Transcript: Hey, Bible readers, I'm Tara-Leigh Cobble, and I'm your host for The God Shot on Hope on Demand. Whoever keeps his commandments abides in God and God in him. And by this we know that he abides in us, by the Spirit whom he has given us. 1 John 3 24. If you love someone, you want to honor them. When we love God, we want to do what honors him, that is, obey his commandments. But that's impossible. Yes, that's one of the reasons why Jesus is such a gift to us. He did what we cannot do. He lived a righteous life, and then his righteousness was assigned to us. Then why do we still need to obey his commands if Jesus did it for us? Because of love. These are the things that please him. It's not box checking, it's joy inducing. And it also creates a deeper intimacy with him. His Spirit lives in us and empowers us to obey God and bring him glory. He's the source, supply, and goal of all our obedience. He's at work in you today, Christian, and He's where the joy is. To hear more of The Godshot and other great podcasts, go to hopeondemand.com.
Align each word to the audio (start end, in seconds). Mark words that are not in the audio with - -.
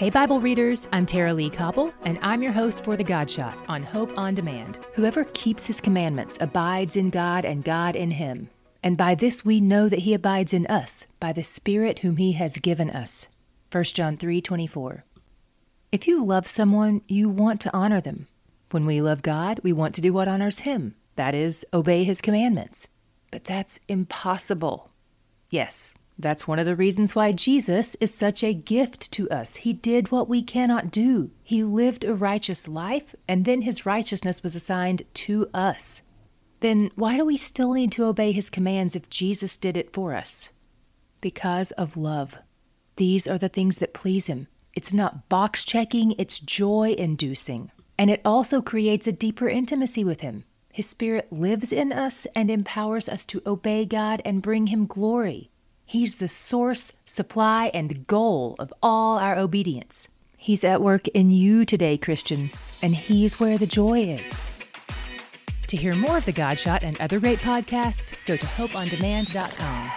Hey, 0.00 0.08
Bible 0.08 0.40
readers, 0.40 0.88
I'm 0.92 1.04
Tara-Leigh 1.04 1.50
Cobble, 1.50 1.92
and 2.06 2.18
I'm 2.22 2.42
your 2.42 2.52
host 2.52 2.84
for 2.84 2.96
The 2.96 3.04
God 3.04 3.30
Shot 3.30 3.58
on 3.68 3.82
Hope 3.82 4.10
on 4.16 4.32
Demand. 4.34 4.78
Whoever 4.94 5.24
keeps 5.34 5.66
his 5.66 5.78
commandments 5.78 6.38
abides 6.40 6.96
in 6.96 7.10
God 7.10 7.44
and 7.44 7.62
God 7.62 7.96
in 7.96 8.12
him. 8.12 8.48
And 8.82 8.96
by 8.96 9.14
this 9.14 9.44
we 9.44 9.60
know 9.60 9.90
that 9.90 9.98
he 9.98 10.14
abides 10.14 10.54
in 10.54 10.66
us, 10.68 11.04
by 11.20 11.34
the 11.34 11.42
Spirit 11.42 11.98
whom 11.98 12.16
he 12.16 12.32
has 12.32 12.56
given 12.56 12.88
us. 12.88 13.28
1 13.72 13.84
John 13.84 14.16
3 14.16 14.40
24. 14.40 15.04
If 15.92 16.08
you 16.08 16.24
love 16.24 16.46
someone, 16.46 17.02
you 17.06 17.28
want 17.28 17.60
to 17.60 17.76
honor 17.76 18.00
them. 18.00 18.26
When 18.70 18.86
we 18.86 19.02
love 19.02 19.20
God, 19.20 19.60
we 19.62 19.74
want 19.74 19.94
to 19.96 20.00
do 20.00 20.14
what 20.14 20.28
honors 20.28 20.60
him, 20.60 20.94
that 21.16 21.34
is, 21.34 21.66
obey 21.74 22.04
his 22.04 22.22
commandments. 22.22 22.88
But 23.30 23.44
that's 23.44 23.80
impossible. 23.86 24.90
Yes, 25.50 25.92
that's 26.20 26.46
one 26.46 26.58
of 26.58 26.66
the 26.66 26.76
reasons 26.76 27.14
why 27.14 27.32
Jesus 27.32 27.94
is 27.96 28.14
such 28.14 28.44
a 28.44 28.54
gift 28.54 29.10
to 29.12 29.28
us. 29.30 29.56
He 29.56 29.72
did 29.72 30.10
what 30.10 30.28
we 30.28 30.42
cannot 30.42 30.90
do. 30.90 31.30
He 31.42 31.64
lived 31.64 32.04
a 32.04 32.14
righteous 32.14 32.68
life, 32.68 33.14
and 33.26 33.44
then 33.44 33.62
his 33.62 33.86
righteousness 33.86 34.42
was 34.42 34.54
assigned 34.54 35.02
to 35.14 35.48
us. 35.52 36.02
Then 36.60 36.90
why 36.94 37.16
do 37.16 37.24
we 37.24 37.36
still 37.36 37.72
need 37.72 37.90
to 37.92 38.04
obey 38.04 38.32
his 38.32 38.50
commands 38.50 38.94
if 38.94 39.10
Jesus 39.10 39.56
did 39.56 39.76
it 39.76 39.92
for 39.92 40.14
us? 40.14 40.50
Because 41.20 41.70
of 41.72 41.96
love. 41.96 42.36
These 42.96 43.26
are 43.26 43.38
the 43.38 43.48
things 43.48 43.78
that 43.78 43.94
please 43.94 44.26
him. 44.26 44.46
It's 44.74 44.92
not 44.92 45.28
box 45.28 45.64
checking, 45.64 46.12
it's 46.18 46.38
joy 46.38 46.94
inducing. 46.96 47.70
And 47.98 48.10
it 48.10 48.20
also 48.24 48.62
creates 48.62 49.06
a 49.06 49.12
deeper 49.12 49.48
intimacy 49.48 50.04
with 50.04 50.20
him. 50.20 50.44
His 50.72 50.88
Spirit 50.88 51.32
lives 51.32 51.72
in 51.72 51.92
us 51.92 52.26
and 52.34 52.50
empowers 52.50 53.08
us 53.08 53.24
to 53.26 53.42
obey 53.44 53.84
God 53.84 54.22
and 54.24 54.40
bring 54.40 54.68
him 54.68 54.86
glory. 54.86 55.49
He's 55.90 56.18
the 56.18 56.28
source, 56.28 56.92
supply, 57.04 57.68
and 57.74 58.06
goal 58.06 58.54
of 58.60 58.72
all 58.80 59.18
our 59.18 59.36
obedience. 59.36 60.06
He's 60.36 60.62
at 60.62 60.80
work 60.80 61.08
in 61.08 61.32
you 61.32 61.64
today, 61.64 61.98
Christian, 61.98 62.50
and 62.80 62.94
He's 62.94 63.40
where 63.40 63.58
the 63.58 63.66
joy 63.66 64.02
is. 64.02 64.40
To 65.66 65.76
hear 65.76 65.96
more 65.96 66.18
of 66.18 66.26
The 66.26 66.30
Godshot 66.30 66.84
and 66.84 67.00
other 67.00 67.18
great 67.18 67.40
podcasts, 67.40 68.14
go 68.24 68.36
to 68.36 68.46
hopeondemand.com. 68.46 69.90